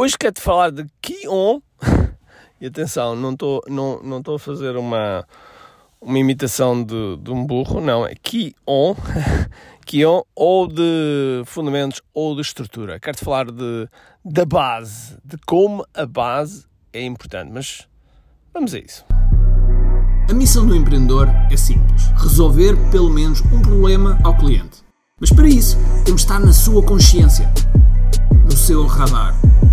[0.00, 1.58] Hoje quero-te falar de Kion.
[2.60, 5.24] E atenção, não estou não, não a fazer uma,
[6.00, 8.06] uma imitação de, de um burro, não.
[8.06, 8.94] É Kion.
[9.84, 13.00] Kion ou de fundamentos ou de estrutura.
[13.00, 13.88] Quero-te falar de,
[14.24, 17.50] da base, de como a base é importante.
[17.52, 17.88] Mas
[18.54, 19.04] vamos a isso.
[20.30, 24.84] A missão do empreendedor é simples: resolver pelo menos um problema ao cliente.
[25.20, 27.52] Mas para isso, temos de estar na sua consciência,
[28.44, 29.47] no seu radar.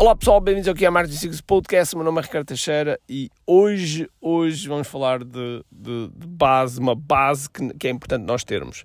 [0.00, 1.96] Olá pessoal, bem-vindos ao que é Marketing Secrets Podcast.
[1.96, 6.94] Meu nome é Ricardo Teixeira e hoje, hoje vamos falar de, de, de base, uma
[6.94, 8.84] base que, que é importante nós termos.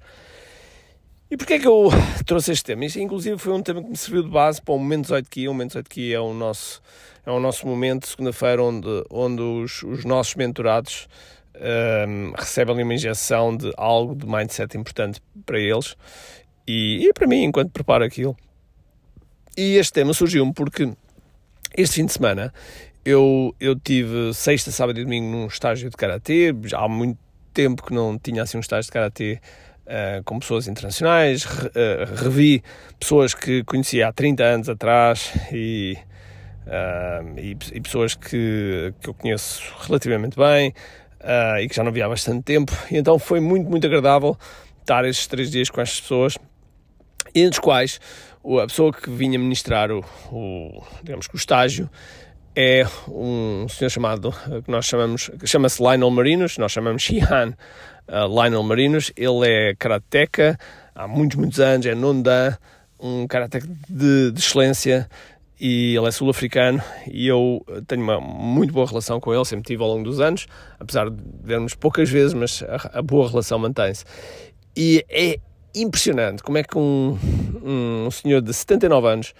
[1.30, 1.90] E porquê é que eu
[2.26, 2.84] trouxe este tema?
[2.86, 5.48] Isto, inclusive, foi um tema que me serviu de base para o Momento 18 Key.
[5.48, 6.82] O Momento 18 Key é o nosso,
[7.24, 11.08] é o nosso momento, segunda-feira, onde, onde os, os nossos mentorados
[12.08, 15.96] um, recebem ali uma injeção de algo de mindset importante para eles
[16.68, 18.36] e, e para mim, enquanto preparo aquilo.
[19.56, 20.92] E este tema surgiu-me porque
[21.76, 22.54] este fim de semana
[23.06, 26.56] eu, eu tive sexta, sábado e domingo num estágio de karatê.
[26.64, 27.20] Já há muito
[27.54, 29.40] tempo que não tinha assim um estágio de karatê
[29.86, 32.64] uh, com pessoas internacionais, re, uh, revi
[33.00, 35.98] pessoas que conhecia há 30 anos atrás e,
[36.66, 40.74] uh, e, e, pessoas que, que eu conheço relativamente bem
[41.62, 42.74] e que já não via há bastante tempo.
[42.92, 44.38] E então foi muito, muito agradável
[44.82, 46.38] estar esses três dias com estas pessoas,
[47.36, 48.00] entre os quais
[48.62, 51.90] a pessoa que vinha ministrar o, o digamos o estágio
[52.56, 54.32] é um senhor chamado,
[54.64, 57.56] que nós chamamos, chama-se Lionel Marinos, nós chamamos Shihan
[58.08, 59.12] uh, Lionel Marinos.
[59.18, 60.58] Ele é karateca
[60.94, 62.56] há muitos, muitos anos, é nondan,
[63.00, 65.10] um karateca de, de excelência
[65.60, 69.82] e ele é sul-africano e eu tenho uma muito boa relação com ele, sempre tive
[69.82, 70.46] ao longo dos anos,
[70.80, 74.04] apesar de vermos poucas vezes, mas a, a boa relação mantém-se.
[74.76, 75.40] E é
[75.76, 77.18] impressionante como é que um,
[77.64, 79.34] um senhor de 79 anos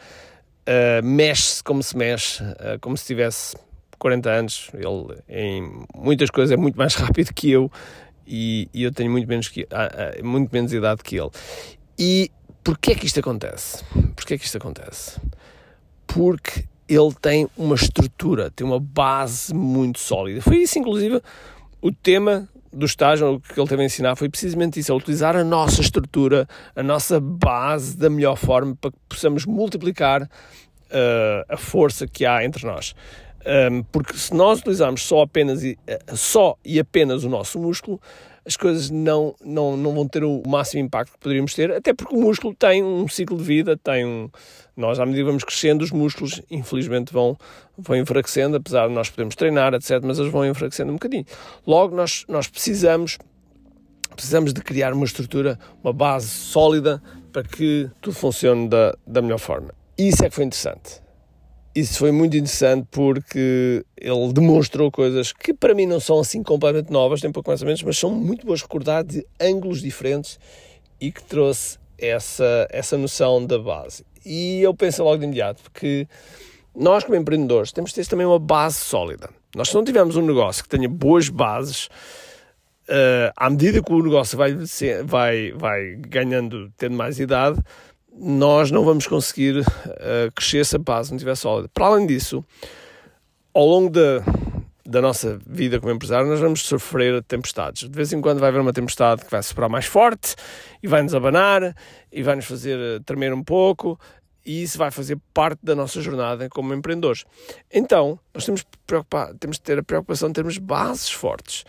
[0.68, 3.56] uh, mexe-se como se mexe, uh, como se tivesse
[4.00, 4.70] 40 anos.
[4.74, 7.72] Ele, em muitas coisas, é muito mais rápido que eu
[8.28, 11.30] e, e eu tenho muito menos, que, uh, muito menos idade que ele.
[11.98, 12.32] E
[12.64, 13.84] porquê é que isto acontece?
[14.16, 15.20] Porquê é que isto acontece?
[16.08, 20.42] Porque ele tem uma estrutura, tem uma base muito sólida.
[20.42, 21.22] Foi isso, inclusive,
[21.82, 25.36] o tema do estágio, o que ele teve a ensinar foi precisamente isso, é utilizar
[25.36, 30.28] a nossa estrutura, a nossa base da melhor forma para que possamos multiplicar uh,
[31.48, 32.96] a força que há entre nós.
[33.46, 38.00] Um, porque se nós utilizarmos só apenas e, uh, só e apenas o nosso músculo,
[38.46, 42.16] as coisas não, não, não vão ter o máximo impacto que poderíamos ter, até porque
[42.16, 44.30] o músculo tem um ciclo de vida, tem um...
[44.76, 47.38] Nós, à medida que vamos crescendo, os músculos, infelizmente, vão,
[47.78, 51.26] vão enfraquecendo, apesar de nós podermos treinar, etc., mas eles vão enfraquecendo um bocadinho.
[51.66, 53.20] Logo, nós, nós precisamos,
[54.16, 57.02] precisamos de criar uma estrutura, uma base sólida
[57.32, 59.74] para que tudo funcione da, da melhor forma.
[59.96, 61.04] Isso é que foi interessante
[61.76, 66.92] isso foi muito interessante porque ele demonstrou coisas que para mim não são assim completamente
[66.92, 70.40] novas, nem pouco mais ou menos, mas são muito boas recordar de ângulos diferentes
[71.02, 74.06] e que trouxe essa, essa noção da base.
[74.26, 76.08] E eu penso logo de imediato que
[76.76, 79.30] nós, como empreendedores, temos de ter também uma base sólida.
[79.56, 81.88] Nós, se não tivermos um negócio que tenha boas bases,
[82.88, 84.56] uh, à medida que o negócio vai,
[85.04, 87.60] vai, vai ganhando, tendo mais idade,
[88.18, 91.70] nós não vamos conseguir uh, crescer se a base não estiver sólida.
[91.74, 92.44] Para além disso,
[93.54, 94.24] ao longo da,
[94.86, 97.90] da nossa vida como empresário, nós vamos sofrer tempestades.
[97.90, 100.36] De vez em quando vai haver uma tempestade que vai soprar mais forte
[100.82, 101.76] e vai-nos abanar
[102.12, 104.00] e vai-nos fazer eh, tremer um pouco
[104.46, 107.26] e isso vai fazer parte da nossa jornada como empreendedores.
[107.72, 108.66] Então, nós temos,
[109.40, 111.64] temos de ter a preocupação de termos bases fortes.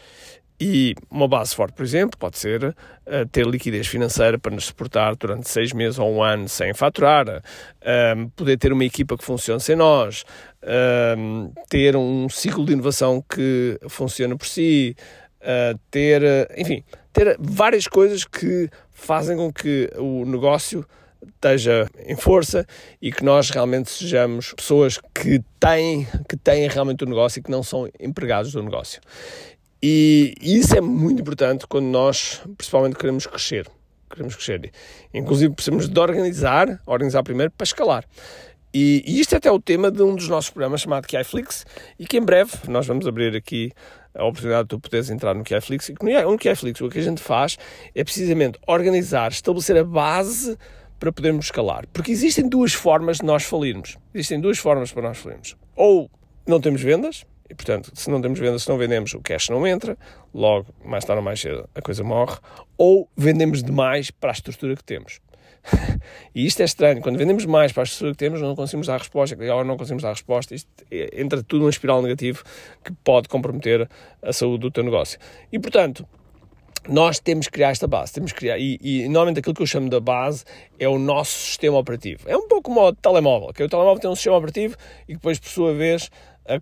[0.66, 2.74] E uma base forte, por exemplo, pode ser uh,
[3.30, 8.30] ter liquidez financeira para nos suportar durante seis meses ou um ano sem faturar, uh,
[8.34, 10.24] poder ter uma equipa que funcione sem nós,
[10.62, 14.96] uh, ter um ciclo de inovação que funcione por si,
[15.42, 16.22] eh, ter,
[16.56, 16.82] enfim,
[17.12, 20.86] ter várias coisas que fazem com que o negócio
[21.22, 22.66] esteja em força
[23.00, 27.50] e que nós realmente sejamos pessoas que têm, que têm realmente o negócio e que
[27.50, 29.00] não são empregados do negócio.
[29.86, 33.68] E, isso é muito importante quando nós, principalmente, queremos crescer.
[34.08, 34.72] Queremos crescer.
[35.12, 38.02] Inclusive, precisamos de organizar, organizar primeiro para escalar.
[38.72, 41.66] E, e isto é até o tema de um dos nossos programas chamado KiFlix
[41.98, 43.72] e que em breve nós vamos abrir aqui
[44.14, 45.90] a oportunidade de tu poderes entrar no KiFlix.
[45.90, 47.58] E no KiFlix o que a gente faz
[47.94, 50.56] é precisamente organizar, estabelecer a base
[50.98, 51.86] para podermos escalar.
[51.92, 53.98] Porque existem duas formas de nós falirmos.
[54.14, 55.54] Existem duas formas para nós falirmos.
[55.76, 56.10] Ou
[56.46, 59.64] não temos vendas, e portanto, se não temos vendas, se não vendemos, o cash não
[59.64, 59.96] entra,
[60.34, 62.36] logo, mais tarde ou mais cedo, a coisa morre.
[62.76, 65.20] Ou vendemos demais para a estrutura que temos.
[66.34, 67.00] e isto é estranho.
[67.00, 69.36] Quando vendemos mais para a estrutura que temos, não conseguimos dar resposta.
[69.40, 70.52] Agora não conseguimos dar resposta.
[70.52, 72.42] Isto é, entra tudo numa espiral negativa
[72.82, 73.88] que pode comprometer
[74.20, 75.16] a saúde do teu negócio.
[75.52, 76.04] E portanto,
[76.88, 79.66] nós temos que criar esta base, temos que criar, e, e, normalmente aquilo que eu
[79.66, 80.44] chamo da base
[80.78, 82.28] é o nosso sistema operativo.
[82.28, 84.76] É um pouco como o telemóvel, que o telemóvel tem um sistema operativo
[85.08, 86.10] e depois, por sua vez,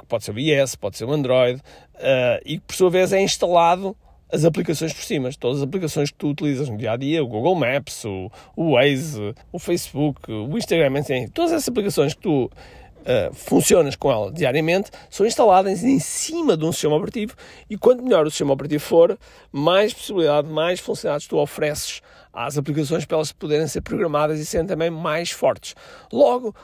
[0.09, 3.97] pode ser o iOS, pode ser o Android, uh, e por sua vez é instalado
[4.33, 7.27] as aplicações por cima, todas as aplicações que tu utilizas no dia a dia, o
[7.27, 12.45] Google Maps, o, o Waze, o Facebook, o Instagram, enfim, todas essas aplicações que tu
[12.45, 17.35] uh, funcionas com ela diariamente são instaladas em cima de um sistema operativo
[17.69, 19.19] e quanto melhor o sistema operativo for,
[19.51, 22.01] mais possibilidade, mais funcionalidades tu ofereces
[22.33, 25.75] às aplicações para elas poderem ser programadas e serem também mais fortes.
[26.11, 26.55] Logo,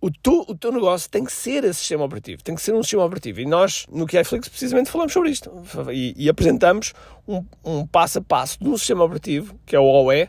[0.00, 2.82] o, tu, o teu negócio tem que ser esse sistema operativo, tem que ser um
[2.82, 3.40] sistema operativo.
[3.40, 5.50] E nós, no QIFlix, precisamente falamos sobre isto
[5.92, 6.92] e, e apresentamos
[7.26, 10.28] um, um, passo a passo de um sistema operativo, que é o OE,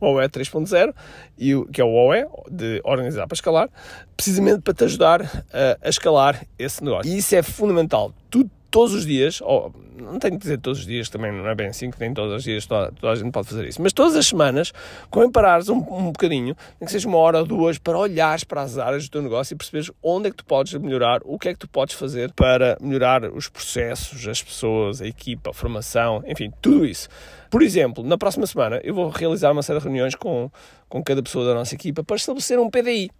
[0.00, 0.94] o OE 3.0,
[1.38, 3.70] e que é o OE, de organizar para escalar,
[4.16, 7.10] precisamente para te ajudar a, a escalar esse negócio.
[7.10, 8.14] E isso é fundamental.
[8.30, 11.54] Tu, todos os dias, ou não tenho que dizer todos os dias, também não é
[11.54, 13.92] bem assim que nem todos os dias toda, toda a gente pode fazer isso, mas
[13.92, 14.72] todas as semanas,
[15.10, 18.62] com parares um, um bocadinho, nem que seja uma hora ou duas, para olhares para
[18.62, 21.50] as áreas do teu negócio e perceberes onde é que tu podes melhorar, o que
[21.50, 26.24] é que tu podes fazer para melhorar os processos, as pessoas, a equipa, a formação,
[26.26, 27.10] enfim, tudo isso.
[27.50, 30.50] Por exemplo, na próxima semana eu vou realizar uma série de reuniões com,
[30.88, 33.10] com cada pessoa da nossa equipa para estabelecer um PDI.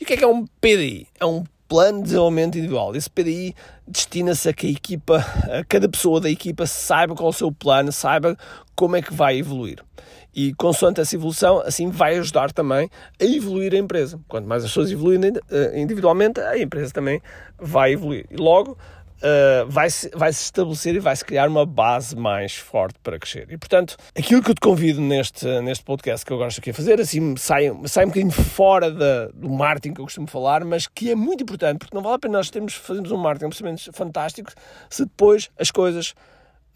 [0.00, 1.06] E o que é que é um PDI?
[1.20, 2.96] É um plano de desenvolvimento individual.
[2.96, 3.54] Esse PDI
[3.86, 7.52] destina-se a que a equipa, a cada pessoa da equipa saiba qual é o seu
[7.52, 8.36] plano, saiba
[8.74, 9.84] como é que vai evoluir.
[10.34, 12.88] E consoante essa evolução, assim vai ajudar também
[13.20, 14.20] a evoluir a empresa.
[14.28, 17.20] Quanto mais as pessoas evoluírem eh, individualmente, a empresa também
[17.58, 18.26] vai evoluir.
[18.30, 18.78] E logo,
[19.18, 23.46] uh, vai-se vai -se estabelecer e vai-se criar uma base mais forte para crescer.
[23.50, 26.74] E, portanto, aquilo que eu te convido neste, neste podcast que eu gosto aqui a
[26.74, 30.86] fazer, assim, sai, sai um bocadinho fora da, do marketing que eu costumo falar, mas
[30.86, 34.52] que é muito importante, porque não vale a pena nós termos, fazermos um marketing fantástico
[34.88, 36.14] se depois as coisas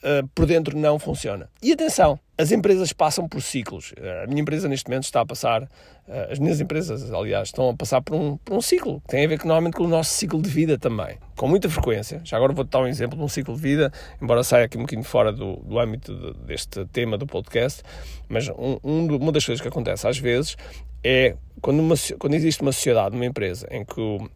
[0.02, 1.48] uh, por dentro não funciona.
[1.62, 3.92] E atenção, as empresas passam por ciclos.
[4.22, 5.68] A minha empresa neste momento está a passar,
[6.08, 9.24] eh, as minhas empresas, aliás, estão a passar por um, por um ciclo que tem
[9.24, 11.18] a ver normalmente com o nosso ciclo de vida também.
[11.36, 12.20] Com muita frequência.
[12.24, 14.82] Já agora vou-te dar um exemplo de um ciclo de vida, embora saia aqui um
[14.82, 17.82] bocadinho fora do, do âmbito de, deste tema do podcast,
[18.28, 20.56] mas um, um, uma das coisas que acontece às vezes
[21.04, 24.28] é quando, uma, quando existe uma sociedade, uma empresa, em que o,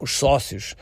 [0.00, 0.74] os sócios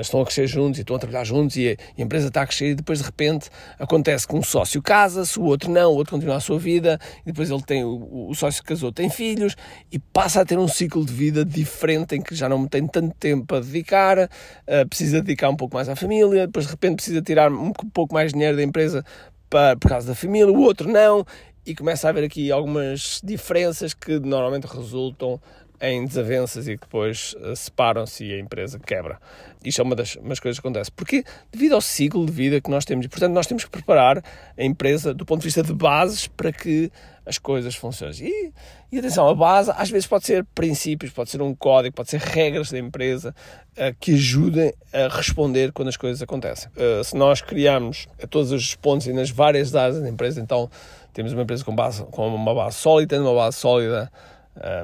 [0.00, 2.42] estão a crescer juntos e estão a trabalhar juntos e a, e a, empresa está
[2.42, 5.96] a crescer e depois de repente acontece que um sócio casa-se, o outro não, o
[5.96, 9.10] outro continua a sua vida e depois ele tem, o, o sócio que casou tem
[9.10, 9.56] filhos
[9.90, 13.14] e passa a ter um ciclo de vida diferente em que já não tem tanto
[13.16, 17.22] tempo a dedicar, uh, precisa dedicar um pouco mais à família, depois de repente precisa
[17.22, 19.04] tirar um pouco mais de dinheiro da empresa
[19.48, 21.24] para, por causa da família, o outro não,
[21.64, 25.40] e começa a haver aqui algumas diferenças que normalmente resultam
[25.82, 29.18] em desavenças e que depois uh, separam-se e a empresa quebra.
[29.64, 30.92] Isto é uma das, uma das coisas que acontece.
[30.92, 34.22] Porque devido ao ciclo de vida que nós temos, e portanto nós temos que preparar
[34.56, 36.90] a empresa do ponto de vista de bases para que
[37.26, 38.16] as coisas funcionem.
[38.20, 38.52] E,
[38.92, 42.20] e atenção, a base às vezes pode ser princípios, pode ser um código, pode ser
[42.20, 43.34] regras da empresa
[43.72, 46.70] uh, que ajudem a responder quando as coisas acontecem.
[46.76, 50.70] Uh, se nós criarmos a todos os pontos e nas várias áreas da empresa, então
[51.12, 54.10] temos uma empresa com, base, com uma base sólida, uma base sólida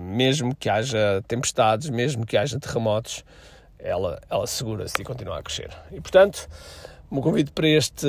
[0.02, 3.24] mesmo que haja tempestades, mesmo que haja terremotos,
[3.78, 5.70] ela, ela segura-se e continua a crescer.
[5.92, 6.48] E portanto,
[7.10, 8.06] o meu convite para este,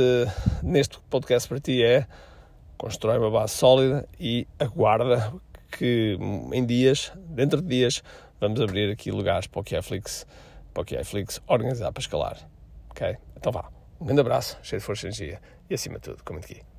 [0.64, 2.08] neste podcast para ti é
[2.78, 5.34] constrói uma base sólida e aguarda
[5.78, 6.18] que
[6.54, 8.02] em dias, dentro de dias,
[8.40, 10.26] vamos abrir aqui lugares para o QIFlix,
[10.74, 12.38] para o QIFlix organizar para escalar.
[12.90, 13.18] Ok?
[13.36, 13.70] Então vá.
[14.00, 16.79] Um grande abraço, cheio de força e energia e acima de tudo, comente aqui.